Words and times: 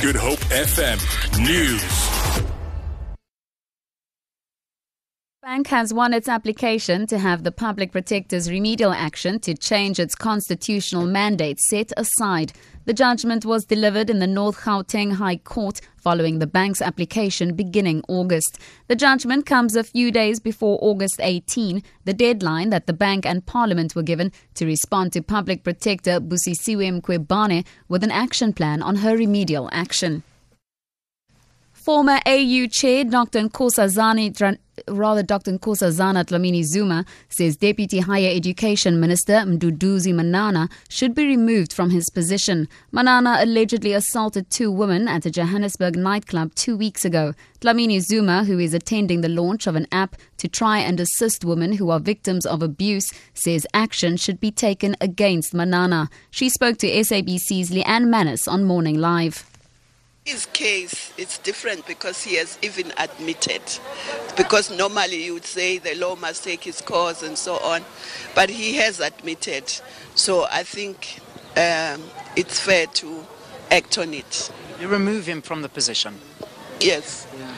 Good 0.00 0.14
Hope 0.14 0.38
FM 0.50 0.98
News. 1.44 2.07
Bank 5.48 5.68
has 5.68 5.94
won 5.94 6.12
its 6.12 6.28
application 6.28 7.06
to 7.06 7.16
have 7.16 7.42
the 7.42 7.50
Public 7.50 7.90
Protector's 7.90 8.50
remedial 8.50 8.92
action 8.92 9.40
to 9.40 9.54
change 9.54 9.98
its 9.98 10.14
constitutional 10.14 11.06
mandate 11.06 11.58
set 11.58 11.90
aside. 11.96 12.52
The 12.84 12.92
judgment 12.92 13.46
was 13.46 13.64
delivered 13.64 14.10
in 14.10 14.18
the 14.18 14.26
North 14.26 14.58
Gauteng 14.58 15.14
High 15.14 15.38
Court 15.38 15.80
following 15.96 16.38
the 16.38 16.46
bank's 16.46 16.82
application 16.82 17.54
beginning 17.54 18.02
August. 18.08 18.58
The 18.88 18.94
judgment 18.94 19.46
comes 19.46 19.74
a 19.74 19.82
few 19.82 20.10
days 20.10 20.38
before 20.38 20.78
August 20.82 21.18
18, 21.18 21.82
the 22.04 22.12
deadline 22.12 22.68
that 22.68 22.86
the 22.86 22.92
bank 22.92 23.24
and 23.24 23.46
Parliament 23.46 23.96
were 23.96 24.02
given 24.02 24.32
to 24.52 24.66
respond 24.66 25.14
to 25.14 25.22
Public 25.22 25.64
Protector 25.64 26.20
Busisiwe 26.20 27.00
Mkhwebane 27.00 27.64
with 27.88 28.04
an 28.04 28.10
action 28.10 28.52
plan 28.52 28.82
on 28.82 28.96
her 28.96 29.16
remedial 29.16 29.70
action. 29.72 30.24
Former 31.88 32.20
AU 32.26 32.66
Chair 32.66 33.04
Dr. 33.04 33.48
Nkosazana 33.48 34.58
rather 34.88 35.22
Dr. 35.22 35.52
Nkosazana 35.52 36.22
Dlamini 36.22 36.62
Zuma 36.62 37.06
says 37.30 37.56
Deputy 37.56 38.00
Higher 38.00 38.30
Education 38.36 39.00
Minister 39.00 39.32
Mduduzi 39.46 40.14
Manana 40.14 40.68
should 40.90 41.14
be 41.14 41.26
removed 41.26 41.72
from 41.72 41.88
his 41.88 42.10
position. 42.10 42.68
Manana 42.92 43.38
allegedly 43.40 43.94
assaulted 43.94 44.50
two 44.50 44.70
women 44.70 45.08
at 45.08 45.24
a 45.24 45.30
Johannesburg 45.30 45.96
nightclub 45.96 46.54
two 46.54 46.76
weeks 46.76 47.06
ago. 47.06 47.32
Dlamini 47.62 48.02
Zuma, 48.02 48.44
who 48.44 48.58
is 48.58 48.74
attending 48.74 49.22
the 49.22 49.30
launch 49.30 49.66
of 49.66 49.74
an 49.74 49.86
app 49.90 50.14
to 50.36 50.46
try 50.46 50.80
and 50.80 51.00
assist 51.00 51.42
women 51.42 51.72
who 51.72 51.88
are 51.88 52.00
victims 52.00 52.44
of 52.44 52.62
abuse, 52.62 53.14
says 53.32 53.66
action 53.72 54.18
should 54.18 54.40
be 54.40 54.50
taken 54.50 54.94
against 55.00 55.54
Manana. 55.54 56.10
She 56.30 56.50
spoke 56.50 56.76
to 56.80 56.90
SABC's 56.90 57.70
Leanne 57.70 58.08
Manas 58.08 58.46
on 58.46 58.64
Morning 58.64 58.98
Live. 58.98 59.47
His 60.28 60.46
case 60.46 61.12
it's 61.16 61.38
different 61.38 61.86
because 61.86 62.22
he 62.22 62.36
has 62.36 62.58
even 62.60 62.92
admitted. 62.98 63.62
Because 64.36 64.70
normally 64.70 65.24
you 65.24 65.34
would 65.34 65.46
say 65.46 65.78
the 65.78 65.94
law 65.94 66.16
must 66.16 66.44
take 66.44 66.66
its 66.66 66.80
course 66.82 67.22
and 67.22 67.36
so 67.38 67.54
on, 67.72 67.82
but 68.34 68.50
he 68.50 68.76
has 68.76 69.00
admitted. 69.00 69.64
So 70.14 70.46
I 70.50 70.64
think 70.64 71.20
um, 71.56 72.02
it's 72.36 72.60
fair 72.60 72.86
to 73.00 73.24
act 73.70 73.96
on 73.98 74.12
it. 74.12 74.52
You 74.80 74.88
remove 74.88 75.26
him 75.26 75.40
from 75.42 75.62
the 75.62 75.68
position. 75.68 76.14
Yes. 76.80 77.26
Yeah. 77.38 77.54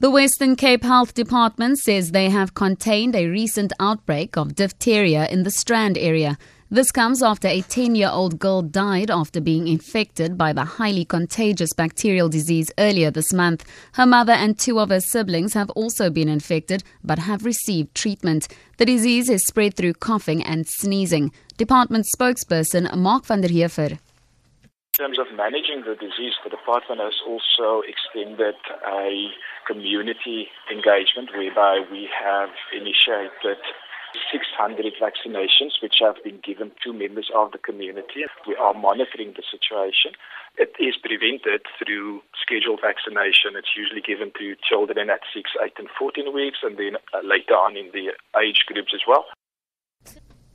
The 0.00 0.10
Western 0.10 0.54
Cape 0.54 0.84
Health 0.84 1.14
Department 1.14 1.78
says 1.80 2.12
they 2.12 2.30
have 2.30 2.54
contained 2.54 3.16
a 3.16 3.26
recent 3.26 3.72
outbreak 3.80 4.36
of 4.36 4.54
diphtheria 4.54 5.26
in 5.26 5.42
the 5.42 5.50
Strand 5.50 5.98
area. 5.98 6.38
This 6.70 6.92
comes 6.92 7.22
after 7.22 7.48
a 7.48 7.62
10 7.62 7.94
year 7.94 8.10
old 8.12 8.38
girl 8.38 8.60
died 8.60 9.10
after 9.10 9.40
being 9.40 9.68
infected 9.68 10.36
by 10.36 10.52
the 10.52 10.64
highly 10.64 11.06
contagious 11.06 11.72
bacterial 11.72 12.28
disease 12.28 12.70
earlier 12.78 13.10
this 13.10 13.32
month. 13.32 13.64
Her 13.94 14.04
mother 14.04 14.34
and 14.34 14.58
two 14.58 14.78
of 14.78 14.90
her 14.90 15.00
siblings 15.00 15.54
have 15.54 15.70
also 15.70 16.10
been 16.10 16.28
infected 16.28 16.84
but 17.02 17.20
have 17.20 17.46
received 17.46 17.94
treatment. 17.94 18.48
The 18.76 18.84
disease 18.84 19.30
is 19.30 19.46
spread 19.46 19.76
through 19.76 19.94
coughing 19.94 20.42
and 20.42 20.66
sneezing. 20.68 21.32
Department 21.56 22.04
spokesperson 22.14 22.94
Mark 22.94 23.24
van 23.24 23.40
der 23.40 23.48
Heever. 23.48 23.92
In 23.92 25.06
terms 25.06 25.18
of 25.18 25.34
managing 25.34 25.84
the 25.86 25.94
disease, 25.94 26.34
the 26.44 26.50
department 26.50 27.00
has 27.00 27.14
also 27.26 27.80
extended 27.88 28.56
a 28.86 29.28
community 29.66 30.48
engagement 30.70 31.30
whereby 31.34 31.80
we 31.90 32.10
have 32.12 32.50
initiated 32.76 33.56
600 34.58 34.94
vaccinations 35.00 35.80
which 35.82 35.96
have 36.00 36.16
been 36.24 36.40
given 36.44 36.72
to 36.84 36.92
members 36.92 37.30
of 37.34 37.52
the 37.52 37.58
community. 37.58 38.24
We 38.46 38.56
are 38.56 38.74
monitoring 38.74 39.34
the 39.36 39.42
situation. 39.50 40.12
It 40.56 40.72
is 40.78 40.94
prevented 41.00 41.62
through 41.78 42.22
scheduled 42.40 42.80
vaccination. 42.82 43.54
It's 43.54 43.76
usually 43.76 44.00
given 44.00 44.32
to 44.38 44.56
children 44.68 45.10
at 45.10 45.20
6, 45.34 45.50
8, 45.62 45.72
and 45.78 45.88
14 45.98 46.34
weeks, 46.34 46.58
and 46.62 46.76
then 46.76 46.96
uh, 47.14 47.20
later 47.24 47.54
on 47.54 47.76
in 47.76 47.90
the 47.92 48.10
age 48.38 48.64
groups 48.66 48.92
as 48.94 49.00
well. 49.06 49.24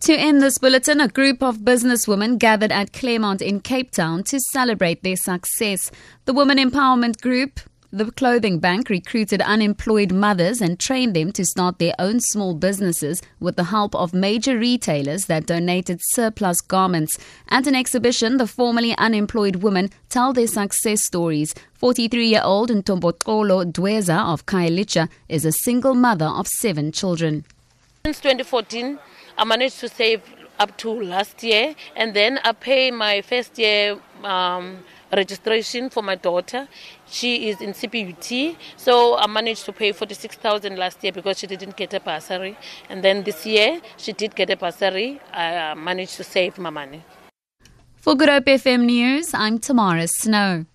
To 0.00 0.14
end 0.14 0.40
this 0.40 0.56
bulletin, 0.56 1.00
a 1.00 1.08
group 1.08 1.42
of 1.42 1.58
businesswomen 1.58 2.38
gathered 2.38 2.72
at 2.72 2.94
Claremont 2.94 3.42
in 3.42 3.60
Cape 3.60 3.90
Town 3.90 4.24
to 4.24 4.40
celebrate 4.40 5.02
their 5.02 5.16
success. 5.16 5.90
The 6.24 6.32
Women 6.32 6.56
Empowerment 6.56 7.20
Group 7.20 7.60
the 7.92 8.10
clothing 8.12 8.60
bank 8.60 8.88
recruited 8.88 9.42
unemployed 9.42 10.12
mothers 10.12 10.60
and 10.60 10.78
trained 10.78 11.14
them 11.14 11.32
to 11.32 11.44
start 11.44 11.78
their 11.78 11.94
own 11.98 12.20
small 12.20 12.54
businesses 12.54 13.20
with 13.40 13.56
the 13.56 13.64
help 13.64 13.94
of 13.96 14.14
major 14.14 14.56
retailers 14.56 15.26
that 15.26 15.46
donated 15.46 16.00
surplus 16.10 16.60
garments. 16.60 17.18
At 17.48 17.66
an 17.66 17.74
exhibition, 17.74 18.36
the 18.36 18.46
formerly 18.46 18.96
unemployed 18.96 19.56
women 19.56 19.90
tell 20.08 20.32
their 20.32 20.46
success 20.46 21.04
stories. 21.04 21.54
43 21.74 22.28
year 22.28 22.42
old 22.44 22.70
Ntombotolo 22.70 23.72
Dweza 23.72 24.32
of 24.32 24.46
Khayelitsha 24.46 25.08
is 25.28 25.44
a 25.44 25.52
single 25.52 25.94
mother 25.94 26.26
of 26.26 26.46
seven 26.46 26.92
children. 26.92 27.44
Since 28.06 28.20
2014, 28.20 28.98
I 29.36 29.44
managed 29.44 29.80
to 29.80 29.88
save 29.88 30.22
up 30.60 30.76
to 30.76 30.90
last 31.02 31.42
year, 31.42 31.74
and 31.96 32.14
then 32.14 32.38
I 32.44 32.52
pay 32.52 32.90
my 32.90 33.22
first 33.22 33.58
year. 33.58 33.98
Um, 34.22 34.84
registration 35.12 35.90
for 35.90 36.02
my 36.02 36.14
daughter. 36.14 36.68
She 37.06 37.48
is 37.48 37.60
in 37.60 37.72
CPUT, 37.72 38.56
so 38.76 39.16
I 39.16 39.26
managed 39.26 39.64
to 39.64 39.72
pay 39.72 39.92
46,000 39.92 40.76
last 40.76 41.02
year 41.02 41.12
because 41.12 41.38
she 41.38 41.46
didn't 41.46 41.76
get 41.76 41.92
a 41.94 42.00
bursary. 42.00 42.56
And 42.88 43.02
then 43.02 43.24
this 43.24 43.44
year, 43.44 43.80
she 43.96 44.12
did 44.12 44.34
get 44.36 44.50
a 44.50 44.56
bursary. 44.56 45.20
I 45.32 45.70
uh, 45.70 45.74
managed 45.74 46.16
to 46.18 46.24
save 46.24 46.58
my 46.58 46.70
money. 46.70 47.02
For 47.96 48.14
Good 48.14 48.28
Hope 48.28 48.44
FM 48.44 48.84
News, 48.84 49.34
I'm 49.34 49.58
Tamara 49.58 50.06
Snow. 50.06 50.66